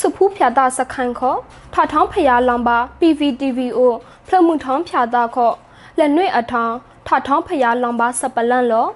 [0.00, 1.38] စုဖူးဖြာတာစခန်းခေါ်
[1.72, 3.78] ထထောင်းဖယားလောင်ပါ PVTVO
[4.26, 5.54] ဖလမှုထောင်းဖြာတာခေါ်
[5.98, 6.74] လက်နွေအထောင်း
[7.06, 8.88] ထထောင်းဖယားလောင်ပါစပလန့်လော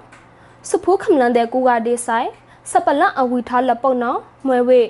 [0.69, 2.27] စုဖူးခမလန်တဲ့ကူကဒေဆိုင်
[2.71, 4.81] စပလန့်အဝီထားလက်ပုတ်နော်မွဲဝေ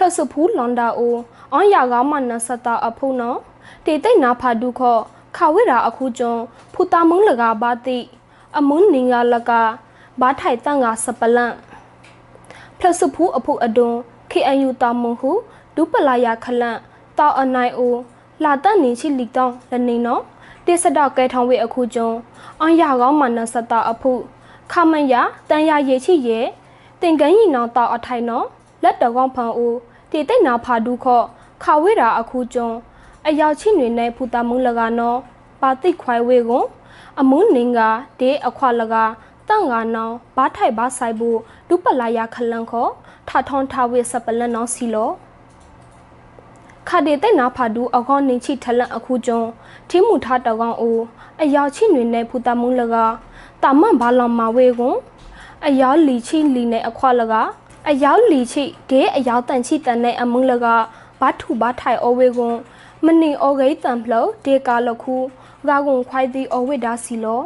[0.00, 1.16] ဖလစုဖူးလွန်တာအို
[1.52, 3.38] အောင်ရကားမနစတာအဖုံနော်
[3.84, 5.00] တေတိတ်နာဖာဒုခော့
[5.36, 6.42] ခဝိရာအခုကျွန်း
[6.74, 7.98] ဖူတာမုံလကဘာတိ
[8.58, 9.50] အမွန်းနင်္ဂလက
[10.20, 11.54] ဘာထိုင်တန်ကစပလန့်
[12.78, 13.96] ဖလစုဖူးအဖို့အတွန်း
[14.30, 15.30] KNU တာမွန်ဟု
[15.76, 16.78] ဒုပလာယာခလန့်
[17.18, 17.94] တောက်အနိုင်အို
[18.44, 20.22] လာတန်နေချီလီတောင်းလနေနော်
[20.64, 22.18] တိစတော့ကဲထောင်ဝေအခုကျွန်း
[22.60, 24.20] အောင်ရကောင်းမနစတာအဖို့
[24.72, 25.14] ခမန်ရ
[25.50, 26.46] တန်ရရေချီရဲ့
[27.00, 28.46] တင်ကန်းရင်နောင်တောက်အထိုင်နော်
[28.82, 29.74] လက်တော်ကောင်းဖန်အို
[30.10, 31.24] တေတိတ်နာဖာဒုခော့
[31.62, 32.76] ခဝေရာအခုကျွန်း
[33.26, 35.18] အယောက်ချင်းတွေနဲ့ဖူတာမုံလကနော်
[35.60, 36.66] ပါတိခွိုင်ဝေကွန်
[37.20, 37.80] အမုန်းနင်က
[38.20, 38.94] ဒေအခွာလက
[39.48, 42.88] တန့်ကနောင်ဘာထိုက်ဘာဆိုင်ဘူးဒုပလာယာခလန်ခော
[43.28, 45.10] ထထောင်းထဝေစပလန်နောင်စီလော
[46.88, 49.48] ခါဒေတဲ့နာဖာဒူအကောင်းနေချိထလန်အခုကျွန်း
[49.88, 50.98] ထင်းမှုထားတကောင်အို
[51.42, 52.96] အယောက်ချင်းတွေနဲ့ဖူတာမုံလက
[53.62, 54.96] တာမန်ဘာလောင်မာဝေကွန်
[55.66, 57.34] အယောက်လီချိလီနဲ့အခွာလက
[57.88, 60.66] အယောက်လီချိဒေအယောက်တန်ချိတန်နဲ့အမုံလက
[61.20, 62.56] ဘာထူဘာထိုင်အဝေကွန်
[63.04, 65.16] မနီအော်ဂိတန်ဖလောဒေကာလခု
[65.68, 67.42] ဂါကွန်ခွိုင်ဒီအဝေဒါစီလော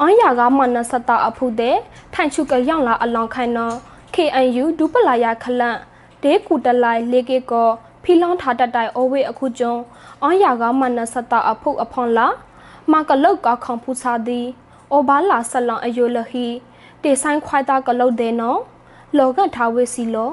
[0.00, 1.76] အောင်ရကမနစတာအဖုတဲ့
[2.14, 3.74] ထိုင်ချုကရောက်လာအလောင်းခိုင်နော်
[4.14, 5.78] KNU ဒူပလာယာခလန့်
[6.22, 7.68] ဒေကူတလိုက်လေကေကော
[8.02, 9.82] ဖီလောင်းထားတတိုင်အဝေးအခုကျွန်း
[10.22, 12.26] အောင်ရကမနစတာအဖုအဖွန်လာ
[12.92, 14.46] မကလုတ်ကခေါဖူစာသည်
[14.92, 16.46] အိုဘာလာဆလောင်အယိုလဟီ
[17.02, 18.60] တေဆိုင်ခွိုက်တာကလုတ်တဲ့နော်
[19.18, 20.30] လောကထားဝေစီလော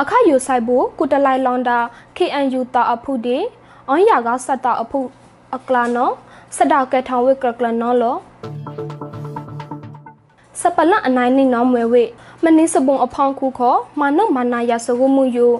[0.00, 1.78] အခါယိုဆိုင်ဘူးကုတလိုက်လောင်တာ
[2.16, 3.38] KNU တာအဖုဒီ
[3.88, 5.00] အောင်ရကစတာအဖု
[5.56, 6.12] အကလာနော်
[6.56, 8.16] စဒါကဲထောင်ဝေကကလနော်လော
[10.60, 12.04] စပလအနိုင်နေနော်မွဲဝေ
[12.42, 15.52] မနင်းစပုံအဖောင်းခုခေါ်မာနုမာနာရစဝမှုယို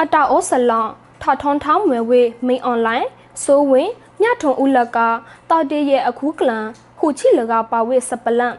[0.00, 0.88] အတာဩဆလန်
[1.20, 3.08] ထထွန်ထောင်းမွဲဝေမိန်အွန်လိုင်း
[3.42, 3.88] စိုးဝင်
[4.22, 4.98] ညထုံဦးလက
[5.48, 6.66] တာတေးရဲ့အခုကလန်
[6.98, 8.56] ဟူချီလကပါဝေစပလန့်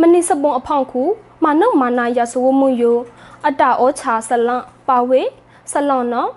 [0.00, 1.02] မနင်းစပုံအဖောင်းခု
[1.46, 2.98] မာနုမာနာရစဝမှုယို
[3.48, 5.22] အတာဩချာဆလန်ပါဝေ
[5.70, 6.30] ဆလွန်နော်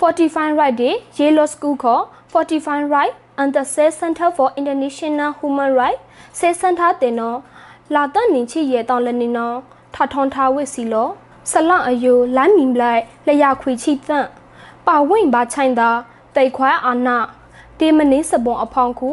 [0.00, 2.02] 45 right day yellow school ခေါ်
[2.32, 5.98] 45 right and the say center for international human right
[6.38, 7.38] say center တင်နော်
[7.94, 9.56] လာတန်နင်ချီရဲ့တောင်းလည်းနေနော်
[9.94, 11.08] ထထွန်ထားဝစ်စီလော
[11.50, 14.26] ဆလန့်အယိုလိုင်းမင်ဘလိုက်လျာခွေချီတန့်
[14.86, 15.90] ပါဝိန်ပါချိုင်တာ
[16.34, 17.16] တိတ်ခွဲအာနာ
[17.78, 19.10] တေမနေစပွန်အဖောင်းခု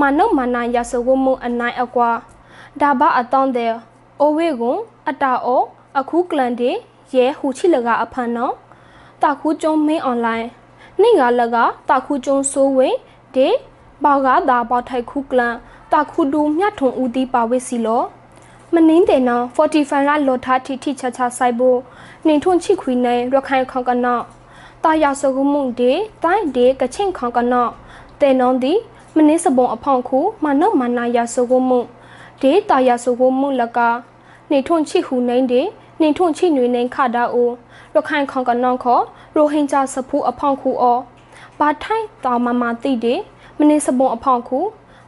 [0.00, 2.10] မနုမနာရစဝမှုအနိုင်အကွာ
[2.80, 3.72] ဒါဘအတောင်းတဲ့
[4.24, 4.78] အိုဝေကွန်
[5.08, 5.62] အတာအော
[5.98, 6.70] အခုကလန်တေ
[7.14, 8.54] ရဲဟူချီလကအဖန်နော်
[9.22, 10.48] တာခုကျုံမင်းအွန်လိုင်း
[11.00, 11.56] နှင်ကလက
[11.88, 12.88] တာခုကျုံဆိုးဝေ
[13.34, 13.48] ဒေ
[14.02, 15.54] ဘောက်ကတာပေါထိုက်ခုကလန်
[15.92, 18.02] တာခုဒူမြတ်ထုံဦးတီပါဝစ်စီလော
[18.74, 21.78] မနင်းတဲ့နော်45ရလော်ထားတီတီချာချာဆိုင်ဖို့
[22.26, 24.22] နေထွန်ချိခွေနေရခိုင်ခေါကနော်
[24.84, 27.70] တာယာစကုမှုဒေတိုင်းဒေကချင်းခေါကနော်
[28.20, 28.72] တဲနွန်ဒီ
[29.16, 31.80] မနင်းစပုံအဖောင်းခုမနုမနာယာစကုမှု
[32.42, 33.78] ဒေတာယာစကုမှုလက
[34.52, 35.62] နေထွန်ချိခုနေဒေ
[36.02, 37.50] နေထွန်ချိနွေနေခတာအို
[37.94, 39.02] ရခိုင်ခေါကနော်ခေါ်
[39.36, 40.98] ရိုဟင်ဂျာစဖူအဖောင်းခုအော
[41.58, 43.14] ဘာထိုင်းတာမမတိဒေ
[43.58, 44.58] မနင်းစပုံအဖောင်းခု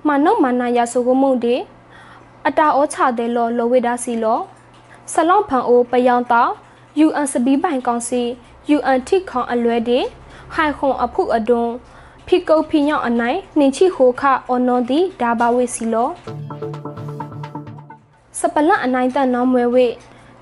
[0.06, 1.56] မနုမနာယာစကုမှုဒေ
[2.47, 4.41] အတာဩချတဲ့လောလောဝိဒါစီလော
[5.12, 6.43] ဆလော့ဖန်အိုပယောင်တာ
[7.06, 8.22] UN စပီးပိုင်ကောင်စီ
[8.77, 10.04] UN ထိခေါင်အလွဲတဲ့
[10.54, 11.72] ဟိုင်ခွန်အဖုအတွန်း
[12.27, 16.09] ဖိကုတ်ဖိညောင်းအနိုင်နှင်ချိခိုခအော်နော်ဒီဒါဘဝေစီလော
[18.44, 19.87] စပလအနိုင်တန်နောင်းမွဲဝေ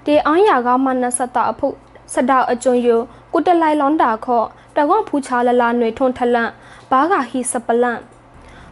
[0.06, 1.68] တေအောင်ရကောင်းမနစတအဖု
[2.12, 2.88] စတောက်အကျွန်းယ
[3.32, 4.46] ကုတလိုက်လွန်တာခော့
[4.76, 6.50] တကော့ဖူချာလလာຫນွေထွန်ထလန့်
[6.90, 8.00] ဘာဂါဟီစပလန့်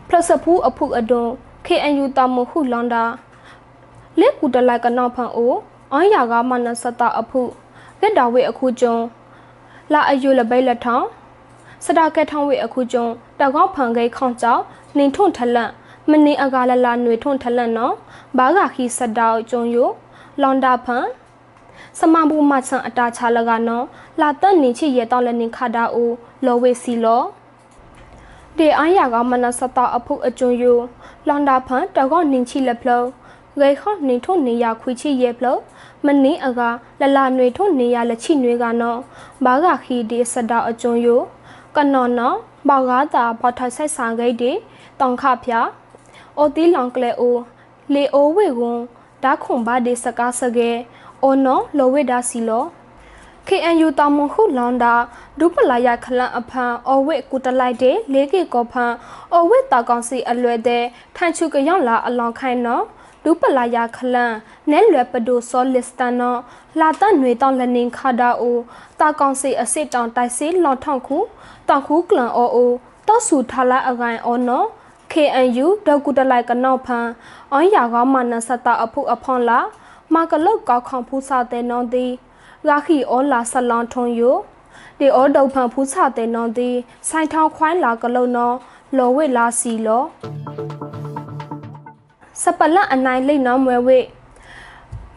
[0.07, 1.31] ပလစဖူအဖုအတွန်း
[1.67, 3.05] KNU တမဟုလွန်တာ
[4.21, 5.53] လက်ကူတလိုက်ကနောက်ဖန်အို
[5.93, 7.41] အောင်ရကားမနစတအဖု
[8.01, 9.05] လက်တော်ဝေအခုကျွန်း
[9.93, 11.05] လာအယုလပိတ်လက်ထောင်
[11.85, 14.63] စတာကက်ထောင်ဝေအခုကျွန်းတကောက်ဖန်ကိခေါန့်ကြောင့်
[14.97, 15.73] နင်ထွန့်ထလန့်
[16.09, 17.95] မနေအကားလလာຫນွေထွန့်ထလန့်နော်
[18.39, 19.77] ဘာဂါခီစတောက်ကျွန်းယ
[20.41, 21.07] လွန်တာဖန်
[21.99, 23.85] စမဘူမချန်အတာချလကနော်
[24.21, 26.11] လာတန်နေချီရဲ့တောက်လည်းနေခါတာအို
[26.45, 27.23] လောဝေစီလော
[28.59, 30.65] တေအိုင်ယာကမနစတာအဖုအကျွန်းယ
[31.27, 33.05] လွန်တာဖန်တကောနင်ချီလက်ဖလော
[33.61, 35.57] ဂေခေါနေထုနေရခွေချီရဲ့ဖလော
[36.07, 36.61] မနေအက
[37.01, 38.99] လလနွေထုနေရလက်ချိနွေကနော်
[39.45, 41.09] ဘာဂခီဒီစတာအကျွန်းယ
[41.77, 42.37] ကနော်နော်
[42.69, 44.53] ဘောက်ကားတာဘောက်ထဆိုင်စာဂိတ်ဒီ
[45.01, 45.61] တောင်ခဖျာ
[46.39, 47.37] အိုတီလောင်ကလေအို
[47.95, 48.81] လေအိုဝေကွန်
[49.23, 50.71] ဒါခွန်ဘာဒီစကားစကေ
[51.23, 52.65] အိုနော်လောဝေဒါစီလော
[53.49, 54.95] KNU တာမွန်ခုလွန်တာ
[55.39, 58.93] ဒုပလာရခလန်အဖန်အဝိကုတလိုက်တဲ့လေးကေကောဖန်
[59.37, 60.85] အဝိတာကောင်စီအလွယ်တဲ့
[61.17, 62.85] ထိုင်ချူကရောက်လာအလောင်ခိုင်နော်
[63.25, 64.33] ဒုပလာရခလန်
[64.71, 66.41] နဲလွယ်ပဒိုဆောလစ်တန်နော်
[66.81, 68.59] လာတနွေတောင်းလနင်းခါဒါအို
[69.01, 71.19] တာကောင်စီအစစ်တောင်တိုက်စီလောင်ထောက်ခု
[71.69, 72.73] တောက်ခုကလန်အိုအို
[73.09, 74.67] တောက်ဆူထလာအကိုင်အောနော်
[75.13, 77.09] KNU ဒေါကုတလိုက်ကနောက်ဖန်
[77.53, 79.61] အွန်ယာကောင်းမနစတာအဖုအဖွန်လာ
[80.15, 82.07] မကလုတ်ကောက်ခေါဖူးစာတဲ့နော်ဒီ
[82.69, 84.37] ရာခီအောလာဆလောင်ထုံယို
[84.99, 86.71] ဒီအောဒုတ်ဖန်ဖူးစာတဲ့နော်ဒီ
[87.09, 88.57] ဆိုင်ထောင်းခွိုင်းလာကလုတ်နော်
[88.97, 90.05] လော်ဝိလာစီလော
[92.43, 93.99] စပလအနိုင်လိတ်နော်မွဲဝိ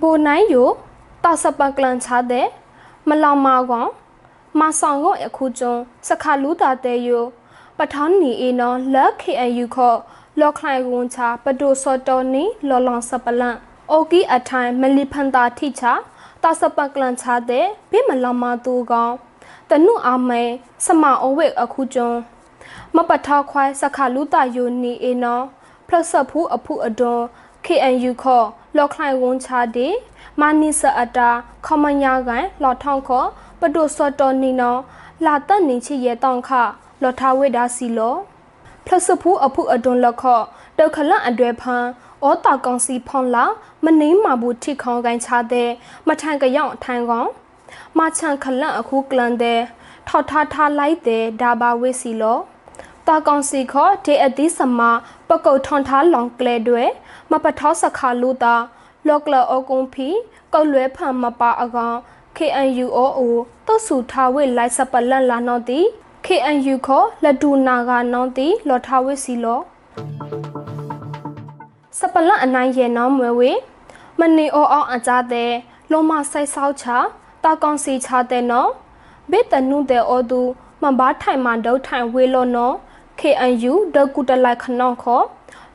[0.01, 0.69] ဘိုနိုင်ယို
[1.23, 2.47] တာစပကလန်ချတဲ့
[3.07, 3.89] မလောင်မာကောင်
[4.59, 5.75] မဆောင်ကိုအခုကျုံ
[6.07, 7.23] စခါလူတာတဲ့ယို
[7.79, 9.99] ပထန်းနီအနော်လက် KNU ခော့
[10.39, 13.57] လော်ခလိုက်ဝန်ချပဒိုစောတော်နီလော်လောင်စပလန်
[13.91, 15.83] အိုကီအထိုင်မလီဖန်တာထိချ
[16.43, 19.13] တာစပကလန်ချတဲ့ဘေးမလောင်မာတူကောင်
[19.69, 20.43] တနုအာမဲ
[20.85, 22.11] စမအဝိအခုကျုံ
[22.95, 25.43] မပထခွိုင်းစခါလူတာယိုနီအနော်
[25.87, 27.21] ပလစဖူအဖုအဒွန်
[27.65, 28.47] KNU ခော့
[28.77, 29.93] လော်ခလိုက်ဝန်ချတဲ့
[30.39, 31.29] မာနိစအတာ
[31.65, 33.27] ခမညာကန်လော်ထောင်းခော့
[33.59, 34.79] ပဒိုစောတော်နီနော်
[35.25, 36.51] လာတန်နေချီရဲ့တောင်းခ
[37.03, 38.15] လော်ထားဝိဒါစီလော
[38.85, 40.43] ဖလစဖူအဖုအဒွန်လခော့
[40.77, 41.85] တောက်ခလန်အတွဲဖန်
[42.27, 43.45] ဩတာကောင်စီဖွန်လာ
[43.83, 45.69] မနှင်းမာဘူးထိခေါကိုင်းချတဲ့
[46.07, 47.29] မထန်ကရောက်ထိုင်ကောင်
[47.97, 49.61] မချန်ခလန်အခုကလန်တဲ့
[50.07, 52.39] ထောက်ထားထားလိုက်တဲ့ဒါဘာဝိစီလော
[53.07, 54.79] တာကောင်စီခေါ်ဒေအတိစမ
[55.29, 56.83] ပကုတ်ထွန်ထားလောင်ကလဲတွေ
[57.31, 58.55] မပထောစခါလူတာ
[59.07, 60.09] လောကလအကုံဖီ
[60.53, 61.97] ကောက်လွဲဖန်မပါအကောင်
[62.37, 63.19] KNUOO
[63.65, 65.79] တုတ်ဆူထားဝိလိုက်စပလန်လာနော်တီ
[66.27, 69.59] KNU ခေါ်လက်ဒူနာကနောင်းတီလော်ထားဝိစီလော
[71.97, 73.51] စပလန်အနိုင်ရဲ့နောင်းမွဲဝေ
[74.19, 75.51] မနေအောအောင်အကြတဲ့
[75.91, 76.85] လုံးမဆိုင်ဆောက်ချ
[77.43, 78.69] တာကောင်စီချတဲ့နော်
[79.31, 80.41] ဘေတနုတဲ့အောသူ
[80.81, 82.75] မဘာထိုင်မဒုတ်ထိုင်ဝေလောနော်
[83.19, 85.25] KNU ဒကုတလိုက်ခနော့ခေါ်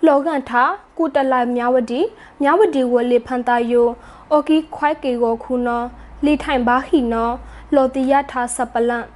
[0.07, 0.65] လောကန်ထာ
[0.99, 2.01] ကုတလိုက်မြဝတီ
[2.43, 3.89] မြဝတီဝလေဖန်တာယို
[4.31, 5.87] အော်ကီခွိုက်ကေကိုခုနော်
[6.25, 7.35] လီထိုင်ဘာဟီနော်
[7.75, 9.07] လော်တီယထာစပလန်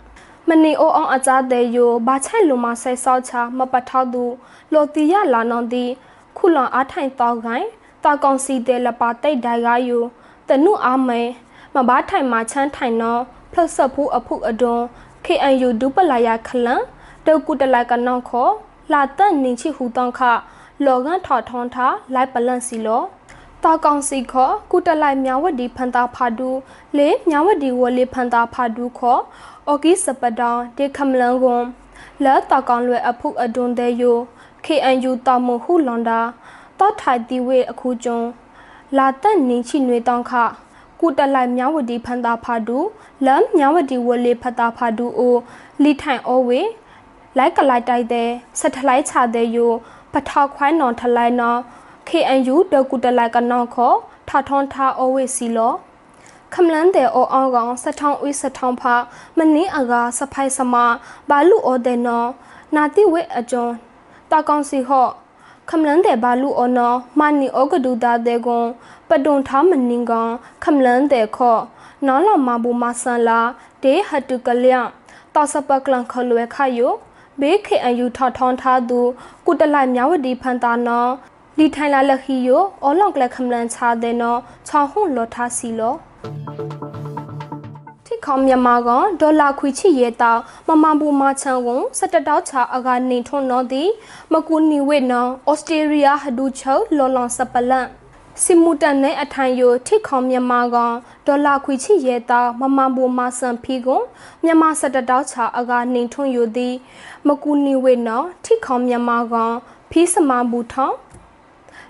[0.48, 4.24] မနီအိုအောင်အကြတဲ့ယိုဘာချိုင်လုံမဆိုင်ဆောက်ချမပတ်ထောက်သူ
[4.72, 5.84] လော်တီယလာနောင်တီ
[6.36, 7.66] ခုလွန်အားထိုင်တော့ခိုင်
[8.04, 10.04] တာကောင်စီတဲ့လပါတိတ်ဒိုင်ကယို
[10.48, 11.20] တနုအားမဲ
[11.74, 13.22] မဘာထိုင်မှာချမ်းထိုင်နော်
[13.52, 14.82] ဖလုတ်ဆက်ဖူးအဖုအဒွန်
[15.26, 16.82] KNU ဒူပလာယာခလန်
[17.26, 18.48] တောက်ကုတလိုက်ကနောင်ခော
[18.92, 20.20] လာတန်နင်းချီဟူတောင်းခ
[20.84, 23.02] လောကန်ထော်ထွန်ထားလိုက်ပလန့်စီလော
[23.64, 26.50] တာကောင်စီခောကုတလိုက်မြဝတီဖန်တာဖာဒူ
[26.96, 29.18] လေမြဝတီဝလေဖန်တာဖာဒူခော
[29.66, 31.64] အော်ဂီစပဒေါန်ဒေခမလန်ကွန်
[32.24, 34.16] လာတာကောင်လွယ်အဖုအဒွန်တဲ့ယို
[34.64, 36.20] KNU တာမဟုလွန်တာ
[36.78, 38.20] တောက်ထိုင်တီဝေအခုကျုံ
[38.96, 40.32] လာတက်နင်းချီနွေတောင်းခ
[41.00, 42.78] ကုတလိုက်မြဝတီဖန်တာဖာဒူ
[43.26, 45.36] လမ်မြဝတီဝလေဖတာဖာဒူအို
[45.82, 46.60] လီထိုင်အိုဝေ
[47.36, 48.28] လိုက်ကလိုက်တိုက်တဲ့
[48.60, 49.72] စက်ထလိုက်ချတဲ့ယို
[50.12, 51.60] ပထောက်ခွိုင်းနော်ထလိုက်နော်
[52.12, 53.94] KNU ဒကုတလိုက်ကနော်ခော
[54.28, 55.74] ထထွန်ထားအိုဝေစီလော
[56.52, 58.82] ခမလန်တဲ့အောအောင်ကောင်စထောင်းဥစထောင်းဖ
[59.38, 60.74] မနင်းအကာစဖိုက်စမ
[61.28, 62.28] ဘာလူအောတဲ့နော်
[62.74, 63.74] နာတိဝဲအကျွန်း
[64.30, 65.10] တာကောင်စီဟော့
[65.70, 68.66] ခမလန်တဲ့ဘာလူအောနော်မနီဩကဒူတာတဲ့ကွန်
[69.08, 70.32] ပတွန်ထားမနင်းကောင်
[70.64, 71.62] ခမလန်တဲ့ခော့
[72.06, 73.40] နော်လော်မဘူမဆန်လာ
[73.82, 74.74] ဒေဟတုကလျ
[75.34, 76.92] တောစပကလန်ခလွဲခယို
[77.40, 79.00] ဘေးခေအယူထထောင်းထားသူ
[79.46, 81.12] ကုတလိုက်မြဝတီဖန်တာနော်
[81.58, 85.94] လီထိုင်လာလခီယိုအော်လောက်ကလခမလန်ချာတဲ့နော်ချောင်းဟုလော်ထားစီလော
[88.04, 88.90] ထိခေါမြန်မာက
[89.20, 93.88] ဒေါ်လာခွေချီရဲတောက်မမဘူမချန်ဝန်စတတောက်ချာအကနေထွန်းနော်သည်
[94.32, 97.88] မကူနီဝေနော်ဩစတြေးလျဟဒူချုလော်လွန်စပလန့်
[98.42, 100.76] စီမူတန်နဲ့အထိုင်ယိုထိခေါမြန်မာက
[101.26, 104.04] ဒေါ်လာခွေချီရဲတောက်မမဘူမဆန်ဖီကွန်
[104.44, 106.74] မြန်မာစတတောက်ချာအကနေထွန်းယိုသည်
[107.26, 109.34] မကူနီဝေနော်ထိခေါမြန်မာက
[109.90, 110.96] ဖီးစမဘူထောင်း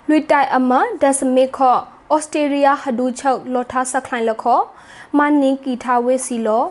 [0.09, 1.81] လွိတိုင်အမဒက်စမစ်ခော့
[2.13, 4.63] ဩစတြေးလျဟဒူချုပ်လော်ထားစခလိုင်းလခော့
[5.17, 6.63] မနင်းကီထားဝဲစီလော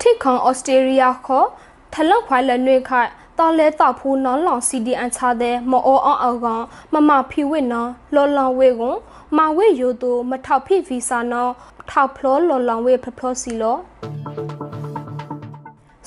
[0.00, 1.48] ထိခေါဩစတြေးလျခော့
[1.92, 6.46] ထလောက်ခွိုင်လနွေခိုင်တော်လဲတောက်ဖူးနော်လောင် CDN ချတဲ့မောအောအောင်အောင်က
[6.92, 8.98] မမဖီဝစ်နော်လော်လောင်ဝဲကွန်
[9.36, 11.52] မဝဲယိုတူမထောက်ဖိဗီစာနော်
[11.90, 13.76] ထောက်ဖလောလော်လောင်ဝဲဖဖလောစီလော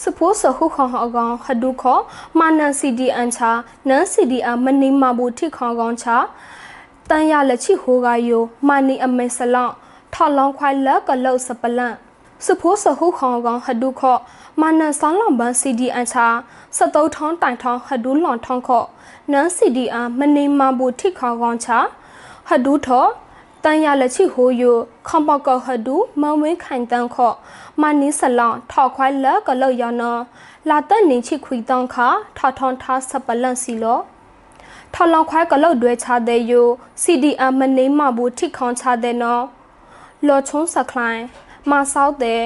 [0.01, 1.99] စပိုးစခုခေါဟောကောင်ဟဒုခော
[2.39, 3.41] မနန် CDN ချ
[3.87, 6.07] နန် CDN မနိမဘူးထိခေါကောင်ချ
[7.09, 9.75] တန်ရလက်ချိဟိုကယိုမနီအမေဆလောင်း
[10.13, 11.95] ထောက်လောင်းခွိုင်လက်ကလုတ်စပလန့်
[12.45, 14.19] စဖိုးစဟုခေါကောင်ဟဒုခော့
[14.61, 16.17] မနန်ဆောင်းလောင်ပန်း CDN ချ
[16.77, 18.87] စတုတ်ထောင်းတိုင်ထောင်းဟဒူးလွန်ထောင်းခော့
[19.31, 21.69] နန် CDN မနေမဘူးထိခေါကောင်ချ
[22.47, 23.05] ဟဒူးထော
[23.63, 27.35] တန်ရလက်ချိဟိုယိုခေါပကဟဒူမဝင်းခိုင်တန်းခော့
[27.81, 30.03] မနီဆလောင်ထောက်ခွိုင်းလက်ကလောက်ရန
[30.69, 33.99] လာတက်နေချိခွီတန်းခါထထွန်ထားစပလန့်စီလော
[34.93, 36.67] ထောက်လောင်ခွိုင်းကလောက်တွဲချတဲ့ယို
[37.03, 39.43] CDM မနေမဘူးထိခေါန်ချတဲ့နော်
[40.27, 41.23] လော်ချုံးစခလိုင်း
[41.69, 42.41] မဆောက်တဲ့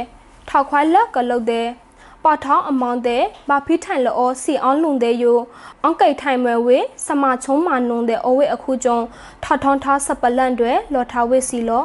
[0.50, 1.67] ထောက်ခွိုင်းလက်ကလောက်တဲ့
[2.23, 5.39] ပါထောင်းအမောင်းတဲ့ဘာဖိထိုင်လောစီအောင်လုံတဲ့ယို
[5.83, 9.00] အန်ကိတ်ထိုင်မဲဝေစမချုံးမနုံတဲ့အဝေအခုကျုံ
[9.43, 11.83] ထထွန်ထားစပလန့်တွေလော်ထားဝေစီလော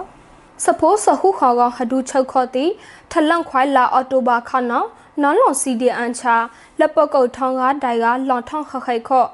[0.64, 2.66] စဖိုးစဟုခေါကဟဒူချုပ်ခေါတိ
[3.10, 4.84] ထလန့်ခွိုင်လာအော်တိုဘာခနော
[5.20, 6.36] နွန်လွန်စီဒီအန်ချာ
[6.78, 9.28] လက်ပကုတ်ထောင်းကားတိုင်ကလွန်ထောင်းခခိုက်ခော့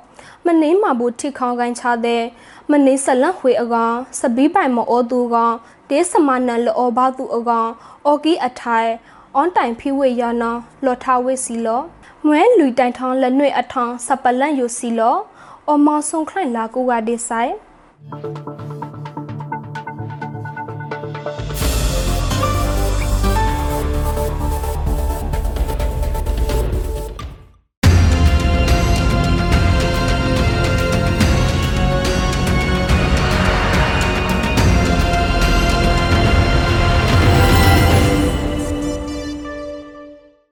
[0.47, 2.23] မနေမှာဘူးထိခေါင်းကိုင်းချတဲ့
[2.71, 5.55] မနေဆလန့်ခွေအကောင်စပီးပိုင်မအိုသူကောင်
[5.88, 7.71] တေးစမနန်လောဘသူအကောင်
[8.07, 8.91] အော်ကီအထိုင်
[9.35, 11.83] အွန်တိုင်ဖိဝေရနောလော်ထားဝေစီလော
[12.25, 15.17] မွဲလူတိုင်ထောင်းလက်နှွေအထောင်းစပလန့်ယူစီလော
[15.71, 17.53] အမောင်ဆုံခလိုက်လာကူကဒီဆိုင်